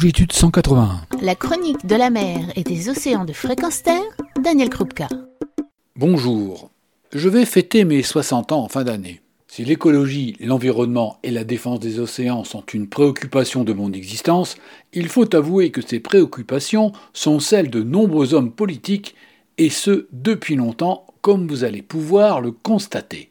Longitude 0.00 0.32
181. 0.32 1.02
La 1.20 1.34
chronique 1.34 1.84
de 1.84 1.94
la 1.94 2.08
mer 2.08 2.50
et 2.56 2.62
des 2.62 2.88
océans 2.88 3.26
de 3.26 3.34
fréquence 3.34 3.82
terre, 3.82 4.00
Daniel 4.42 4.70
Krupka. 4.70 5.08
Bonjour. 5.94 6.70
Je 7.12 7.28
vais 7.28 7.44
fêter 7.44 7.84
mes 7.84 8.02
60 8.02 8.50
ans 8.52 8.64
en 8.64 8.68
fin 8.68 8.82
d'année. 8.82 9.20
Si 9.46 9.62
l'écologie, 9.62 10.38
l'environnement 10.40 11.18
et 11.22 11.30
la 11.30 11.44
défense 11.44 11.80
des 11.80 12.00
océans 12.00 12.44
sont 12.44 12.64
une 12.72 12.88
préoccupation 12.88 13.62
de 13.62 13.74
mon 13.74 13.92
existence, 13.92 14.56
il 14.94 15.06
faut 15.10 15.34
avouer 15.36 15.70
que 15.70 15.82
ces 15.82 16.00
préoccupations 16.00 16.92
sont 17.12 17.38
celles 17.38 17.68
de 17.68 17.82
nombreux 17.82 18.32
hommes 18.32 18.52
politiques, 18.52 19.14
et 19.58 19.68
ce 19.68 20.06
depuis 20.12 20.56
longtemps, 20.56 21.04
comme 21.20 21.46
vous 21.46 21.62
allez 21.62 21.82
pouvoir 21.82 22.40
le 22.40 22.52
constater. 22.52 23.29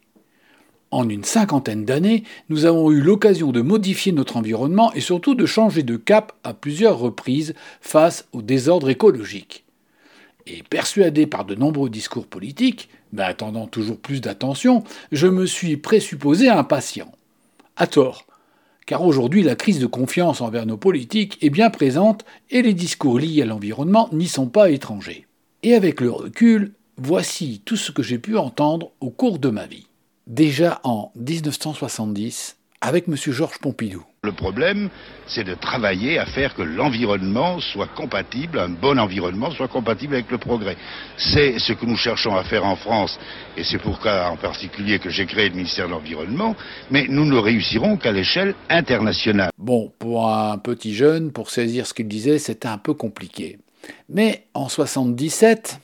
En 0.92 1.08
une 1.08 1.24
cinquantaine 1.24 1.86
d'années, 1.86 2.24
nous 2.50 2.66
avons 2.66 2.90
eu 2.90 3.00
l'occasion 3.00 3.52
de 3.52 3.62
modifier 3.62 4.12
notre 4.12 4.38
environnement 4.38 4.92
et 4.94 5.02
surtout 5.02 5.36
de 5.36 5.46
changer 5.46 5.84
de 5.84 5.98
cap 5.98 6.34
à 6.44 6.56
plusieurs 6.56 6.98
reprises 6.98 7.54
face 7.80 8.28
au 8.34 8.42
désordre 8.42 8.90
écologique. 8.90 9.66
Et 10.48 10.64
persuadé 10.64 11.28
par 11.28 11.46
de 11.46 11.54
nombreux 11.54 11.92
discours 11.92 12.26
politiques, 12.26 12.90
mais 13.14 13.22
attendant 13.22 13.68
toujours 13.68 14.00
plus 14.00 14.20
d'attention, 14.20 14.84
je 15.12 15.28
me 15.28 15.46
suis 15.46 15.78
présupposé 15.78 16.50
impatient. 16.50 17.12
À 17.76 17.86
tort, 17.86 18.26
car 18.88 19.06
aujourd'hui 19.06 19.44
la 19.44 19.56
crise 19.56 19.80
de 19.80 19.86
confiance 19.86 20.42
envers 20.42 20.66
nos 20.66 20.78
politiques 20.78 21.38
est 21.44 21.52
bien 21.52 21.70
présente 21.70 22.26
et 22.50 22.64
les 22.64 22.74
discours 22.74 23.20
liés 23.20 23.44
à 23.44 23.46
l'environnement 23.46 24.10
n'y 24.12 24.28
sont 24.28 24.48
pas 24.48 24.72
étrangers. 24.72 25.28
Et 25.62 25.76
avec 25.76 26.02
le 26.02 26.10
recul, 26.10 26.74
voici 26.98 27.62
tout 27.64 27.78
ce 27.78 27.92
que 27.92 28.02
j'ai 28.02 28.18
pu 28.18 28.38
entendre 28.38 28.92
au 29.02 29.12
cours 29.12 29.38
de 29.38 29.50
ma 29.50 29.68
vie 29.68 29.89
déjà 30.30 30.80
en 30.84 31.12
1970 31.16 32.56
avec 32.82 33.10
M. 33.10 33.16
Georges 33.18 33.60
Pompidou. 33.60 34.06
Le 34.24 34.32
problème, 34.32 34.90
c'est 35.28 35.44
de 35.44 35.54
travailler 35.54 36.18
à 36.18 36.26
faire 36.26 36.56
que 36.56 36.62
l'environnement 36.62 37.60
soit 37.60 37.88
compatible, 37.88 38.60
un 38.60 38.70
bon 38.70 38.98
environnement 38.98 39.52
soit 39.52 39.68
compatible 39.68 40.14
avec 40.14 40.32
le 40.32 40.38
progrès. 40.38 40.78
C'est 41.18 41.60
ce 41.60 41.74
que 41.74 41.86
nous 41.86 41.98
cherchons 41.98 42.36
à 42.36 42.44
faire 42.44 42.66
en 42.66 42.76
France, 42.76 43.20
et 43.58 43.64
c'est 43.64 43.80
pourquoi 43.80 44.30
en 44.30 44.38
particulier 44.38 45.00
que 45.00 45.10
j'ai 45.10 45.26
créé 45.26 45.50
le 45.50 45.56
ministère 45.56 45.88
de 45.88 45.92
l'Environnement, 45.92 46.56
mais 46.90 47.06
nous 47.10 47.26
ne 47.26 47.38
réussirons 47.38 47.98
qu'à 47.98 48.12
l'échelle 48.12 48.56
internationale. 48.70 49.52
Bon, 49.58 49.92
pour 50.00 50.30
un 50.30 50.58
petit 50.58 50.94
jeune, 50.94 51.32
pour 51.32 51.50
saisir 51.50 51.86
ce 51.86 51.94
qu'il 51.94 52.08
disait, 52.08 52.40
c'était 52.40 52.68
un 52.68 52.78
peu 52.78 52.94
compliqué. 52.94 53.58
Mais 54.08 54.46
en 54.54 54.70
77, 54.70 55.80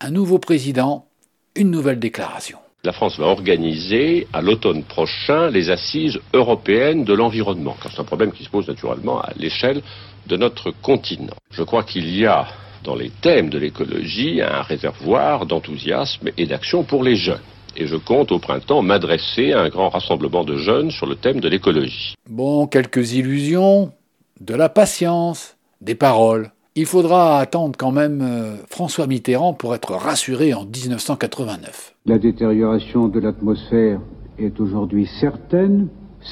un 0.00 0.10
nouveau 0.10 0.38
président, 0.38 1.06
une 1.54 1.70
nouvelle 1.70 1.98
déclaration. 1.98 2.58
La 2.82 2.92
France 2.92 3.18
va 3.18 3.26
organiser 3.26 4.26
à 4.32 4.40
l'automne 4.40 4.84
prochain 4.84 5.50
les 5.50 5.68
assises 5.68 6.18
européennes 6.32 7.04
de 7.04 7.12
l'environnement, 7.12 7.76
car 7.82 7.92
c'est 7.92 8.00
un 8.00 8.04
problème 8.04 8.32
qui 8.32 8.42
se 8.42 8.48
pose 8.48 8.68
naturellement 8.68 9.20
à 9.20 9.32
l'échelle 9.36 9.82
de 10.26 10.36
notre 10.38 10.70
continent. 10.70 11.34
Je 11.50 11.62
crois 11.62 11.82
qu'il 11.82 12.08
y 12.16 12.24
a 12.24 12.46
dans 12.82 12.94
les 12.94 13.10
thèmes 13.10 13.50
de 13.50 13.58
l'écologie 13.58 14.40
un 14.40 14.62
réservoir 14.62 15.44
d'enthousiasme 15.44 16.30
et 16.38 16.46
d'action 16.46 16.82
pour 16.82 17.04
les 17.04 17.16
jeunes. 17.16 17.42
Et 17.76 17.86
je 17.86 17.96
compte 17.96 18.32
au 18.32 18.38
printemps 18.38 18.80
m'adresser 18.80 19.52
à 19.52 19.60
un 19.60 19.68
grand 19.68 19.90
rassemblement 19.90 20.44
de 20.44 20.56
jeunes 20.56 20.90
sur 20.90 21.04
le 21.04 21.16
thème 21.16 21.40
de 21.40 21.48
l'écologie. 21.50 22.14
Bon, 22.30 22.66
quelques 22.66 23.12
illusions, 23.12 23.92
de 24.40 24.54
la 24.54 24.70
patience, 24.70 25.58
des 25.82 25.94
paroles. 25.94 26.50
Il 26.76 26.86
faudra 26.86 27.40
attendre 27.40 27.76
quand 27.76 27.90
même 27.90 28.20
euh, 28.22 28.56
François 28.68 29.08
Mitterrand 29.08 29.54
pour 29.54 29.74
être 29.74 29.92
rassuré 29.92 30.54
en 30.54 30.64
1989. 30.64 31.96
La 32.06 32.18
détérioration 32.18 33.08
de 33.08 33.18
l'atmosphère 33.18 34.00
est 34.38 34.60
aujourd'hui 34.60 35.08
certaine. 35.20 35.88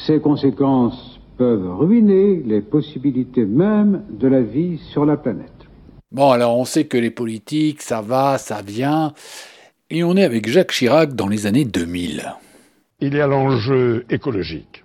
Ses 0.07 0.21
conséquences 0.21 1.19
peuvent 1.39 1.77
ruiner 1.77 2.37
les 2.47 2.61
possibilités 2.61 3.47
même 3.47 4.05
de 4.11 4.29
la 4.29 4.41
vie 4.41 4.79
sur 4.93 5.05
la 5.05 5.17
planète. 5.17 5.51
Bon, 6.13 6.31
alors 6.31 6.57
on 6.57 6.65
sait 6.65 6.85
que 6.85 6.97
les 6.97 7.11
politiques, 7.11 7.83
ça 7.83 8.01
va, 8.01 8.39
ça 8.39 8.63
vient. 8.63 9.15
Et 9.91 10.05
on 10.05 10.17
est 10.17 10.25
avec 10.25 10.49
Jacques 10.49 10.73
Chirac 10.73 11.15
dans 11.15 11.27
les 11.27 11.47
années 11.47 11.65
2000. 11.65 12.37
Il 13.01 13.15
y 13.15 13.21
a 13.21 13.27
l'enjeu 13.27 14.05
écologique. 14.09 14.85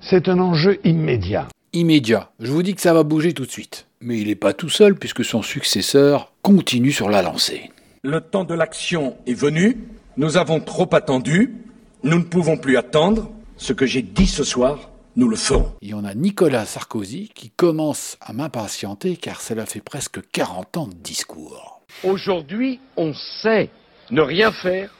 C'est 0.00 0.28
un 0.28 0.38
enjeu 0.38 0.78
immédiat. 0.84 1.48
Immédiat. 1.74 2.30
Je 2.40 2.50
vous 2.50 2.62
dis 2.62 2.74
que 2.74 2.80
ça 2.80 2.94
va 2.94 3.02
bouger 3.02 3.34
tout 3.34 3.44
de 3.44 3.50
suite. 3.50 3.86
Mais 4.04 4.18
il 4.18 4.28
n'est 4.28 4.34
pas 4.34 4.52
tout 4.52 4.68
seul 4.68 4.96
puisque 4.96 5.24
son 5.24 5.40
successeur 5.40 6.30
continue 6.42 6.92
sur 6.92 7.08
la 7.08 7.22
lancée. 7.22 7.70
Le 8.02 8.20
temps 8.20 8.44
de 8.44 8.52
l'action 8.52 9.16
est 9.26 9.32
venu. 9.32 9.78
Nous 10.18 10.36
avons 10.36 10.60
trop 10.60 10.94
attendu. 10.94 11.56
Nous 12.02 12.18
ne 12.18 12.24
pouvons 12.24 12.58
plus 12.58 12.76
attendre. 12.76 13.30
Ce 13.56 13.72
que 13.72 13.86
j'ai 13.86 14.02
dit 14.02 14.26
ce 14.26 14.44
soir, 14.44 14.90
nous 15.16 15.26
le 15.26 15.36
ferons. 15.36 15.72
Il 15.80 15.88
y 15.88 15.94
en 15.94 16.04
a 16.04 16.12
Nicolas 16.12 16.66
Sarkozy 16.66 17.30
qui 17.34 17.48
commence 17.48 18.18
à 18.20 18.34
m'impatienter 18.34 19.16
car 19.16 19.40
cela 19.40 19.64
fait 19.64 19.80
presque 19.80 20.20
40 20.32 20.76
ans 20.76 20.86
de 20.86 20.92
discours. 20.92 21.80
Aujourd'hui, 22.02 22.80
on 22.98 23.14
sait 23.42 23.70
ne 24.10 24.20
rien 24.20 24.52
faire 24.52 24.90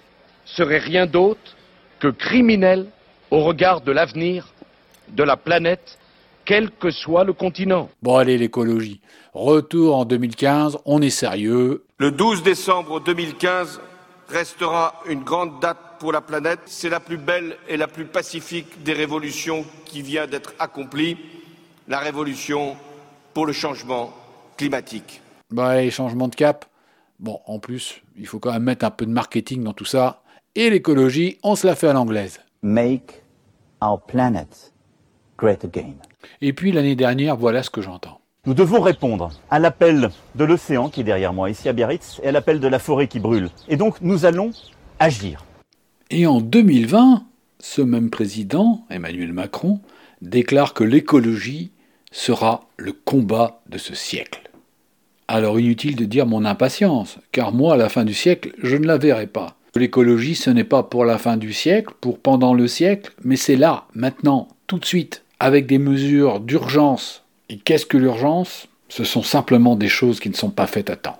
serait 0.46 0.78
rien 0.78 1.04
d'autre 1.04 1.58
que 2.00 2.08
criminel 2.08 2.86
au 3.30 3.44
regard 3.44 3.82
de 3.82 3.92
l'avenir 3.92 4.48
de 5.10 5.22
la 5.22 5.36
planète 5.36 5.98
quel 6.44 6.70
que 6.70 6.90
soit 6.90 7.24
le 7.24 7.32
continent. 7.32 7.88
Bon 8.02 8.16
allez 8.16 8.38
l'écologie. 8.38 9.00
Retour 9.32 9.96
en 9.96 10.04
2015, 10.04 10.78
on 10.84 11.02
est 11.02 11.10
sérieux. 11.10 11.84
Le 11.98 12.10
12 12.10 12.42
décembre 12.42 13.00
2015 13.00 13.80
restera 14.28 15.02
une 15.08 15.22
grande 15.22 15.60
date 15.60 15.78
pour 15.98 16.12
la 16.12 16.20
planète. 16.20 16.60
C'est 16.66 16.88
la 16.88 17.00
plus 17.00 17.16
belle 17.16 17.56
et 17.68 17.76
la 17.76 17.88
plus 17.88 18.04
pacifique 18.04 18.82
des 18.82 18.92
révolutions 18.92 19.64
qui 19.84 20.02
vient 20.02 20.26
d'être 20.26 20.54
accomplie, 20.58 21.16
la 21.88 21.98
révolution 21.98 22.76
pour 23.32 23.46
le 23.46 23.52
changement 23.52 24.12
climatique. 24.56 25.20
Bah 25.50 25.68
allez, 25.68 25.90
changement 25.90 26.28
de 26.28 26.34
cap. 26.34 26.66
Bon, 27.18 27.40
en 27.46 27.58
plus, 27.58 28.02
il 28.16 28.26
faut 28.26 28.38
quand 28.38 28.52
même 28.52 28.64
mettre 28.64 28.84
un 28.84 28.90
peu 28.90 29.06
de 29.06 29.10
marketing 29.10 29.62
dans 29.62 29.72
tout 29.72 29.84
ça. 29.84 30.22
Et 30.54 30.70
l'écologie, 30.70 31.38
on 31.42 31.56
se 31.56 31.66
la 31.66 31.74
fait 31.74 31.88
à 31.88 31.92
l'anglaise. 31.92 32.40
Make 32.62 33.22
our 33.82 34.00
planet 34.00 34.72
great 35.36 35.64
again. 35.64 35.96
Et 36.40 36.52
puis 36.52 36.72
l'année 36.72 36.96
dernière, 36.96 37.36
voilà 37.36 37.62
ce 37.62 37.70
que 37.70 37.82
j'entends. 37.82 38.20
Nous 38.46 38.54
devons 38.54 38.80
répondre 38.80 39.30
à 39.50 39.58
l'appel 39.58 40.10
de 40.34 40.44
l'océan 40.44 40.90
qui 40.90 41.00
est 41.00 41.04
derrière 41.04 41.32
moi, 41.32 41.48
ici 41.48 41.68
à 41.68 41.72
Biarritz, 41.72 42.20
et 42.22 42.28
à 42.28 42.32
l'appel 42.32 42.60
de 42.60 42.68
la 42.68 42.78
forêt 42.78 43.08
qui 43.08 43.18
brûle. 43.18 43.48
Et 43.68 43.76
donc 43.76 44.02
nous 44.02 44.26
allons 44.26 44.50
agir. 44.98 45.44
Et 46.10 46.26
en 46.26 46.40
2020, 46.40 47.24
ce 47.58 47.80
même 47.80 48.10
président, 48.10 48.84
Emmanuel 48.90 49.32
Macron, 49.32 49.80
déclare 50.20 50.74
que 50.74 50.84
l'écologie 50.84 51.72
sera 52.12 52.68
le 52.76 52.92
combat 52.92 53.62
de 53.68 53.78
ce 53.78 53.94
siècle. 53.94 54.50
Alors 55.26 55.58
inutile 55.58 55.96
de 55.96 56.04
dire 56.04 56.26
mon 56.26 56.44
impatience, 56.44 57.18
car 57.32 57.52
moi, 57.52 57.74
à 57.74 57.76
la 57.78 57.88
fin 57.88 58.04
du 58.04 58.12
siècle, 58.12 58.52
je 58.62 58.76
ne 58.76 58.86
la 58.86 58.98
verrai 58.98 59.26
pas. 59.26 59.56
L'écologie, 59.74 60.34
ce 60.34 60.50
n'est 60.50 60.64
pas 60.64 60.82
pour 60.82 61.04
la 61.04 61.18
fin 61.18 61.38
du 61.38 61.52
siècle, 61.52 61.94
pour 62.00 62.18
pendant 62.18 62.52
le 62.54 62.68
siècle, 62.68 63.12
mais 63.24 63.36
c'est 63.36 63.56
là, 63.56 63.86
maintenant, 63.94 64.48
tout 64.66 64.78
de 64.78 64.84
suite 64.84 65.23
avec 65.40 65.66
des 65.66 65.78
mesures 65.78 66.40
d'urgence. 66.40 67.22
Et 67.48 67.58
qu'est-ce 67.58 67.86
que 67.86 67.98
l'urgence? 67.98 68.68
Ce 68.88 69.04
sont 69.04 69.22
simplement 69.22 69.76
des 69.76 69.88
choses 69.88 70.20
qui 70.20 70.28
ne 70.28 70.34
sont 70.34 70.50
pas 70.50 70.66
faites 70.66 70.90
à 70.90 70.96
temps. 70.96 71.18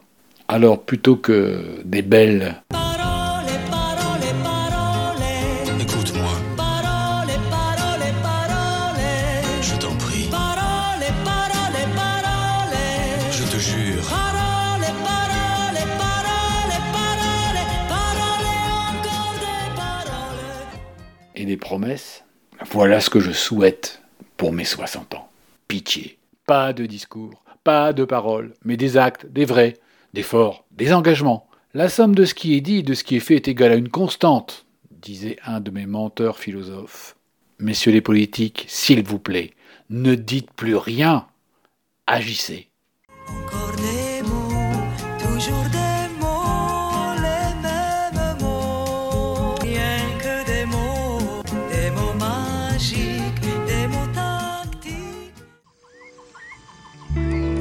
Alors 0.48 0.82
plutôt 0.82 1.16
que 1.16 1.80
des 1.84 2.02
belles... 2.02 2.62
Parole, 2.68 3.46
parole, 3.70 4.20
parole. 4.42 5.80
Écoute-moi. 5.80 6.30
Parole, 6.56 7.32
parole, 7.50 8.12
parole. 8.22 9.02
Je 9.62 9.74
t'en 9.76 9.96
prie. 9.96 10.28
Parole, 10.30 11.04
parole, 11.24 11.88
parole. 11.94 12.76
Je 13.30 13.42
te 13.44 13.56
jure. 13.58 14.04
Parole, 14.08 14.86
parole, 15.02 15.80
parole, 15.98 16.78
parole. 16.92 17.60
Parole, 17.88 18.48
encore 18.92 19.34
des 19.40 19.74
paroles. 19.74 20.68
Et 21.34 21.44
des 21.46 21.56
promesses 21.56 22.24
Voilà 22.70 23.00
ce 23.00 23.10
que 23.10 23.20
je 23.20 23.32
souhaite 23.32 24.02
pour 24.44 24.52
mes 24.52 24.66
60 24.66 25.14
ans. 25.14 25.30
Pitié, 25.68 26.18
pas 26.44 26.74
de 26.74 26.84
discours, 26.84 27.42
pas 27.64 27.94
de 27.94 28.04
paroles, 28.04 28.52
mais 28.62 28.76
des 28.76 28.98
actes, 28.98 29.24
des 29.24 29.46
vrais, 29.46 29.78
des 30.12 30.22
forts, 30.22 30.66
des 30.70 30.92
engagements. 30.92 31.48
La 31.72 31.88
somme 31.88 32.14
de 32.14 32.26
ce 32.26 32.34
qui 32.34 32.54
est 32.54 32.60
dit 32.60 32.80
et 32.80 32.82
de 32.82 32.92
ce 32.92 33.04
qui 33.04 33.16
est 33.16 33.20
fait 33.20 33.36
est 33.36 33.48
égale 33.48 33.72
à 33.72 33.76
une 33.76 33.88
constante, 33.88 34.66
disait 34.90 35.38
un 35.46 35.60
de 35.60 35.70
mes 35.70 35.86
menteurs 35.86 36.38
philosophes. 36.38 37.16
Messieurs 37.58 37.92
les 37.92 38.02
politiques, 38.02 38.66
s'il 38.68 39.02
vous 39.02 39.18
plaît, 39.18 39.54
ne 39.88 40.14
dites 40.14 40.52
plus 40.52 40.76
rien, 40.76 41.26
agissez. 42.06 42.68